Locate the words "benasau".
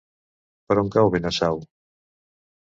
1.17-1.61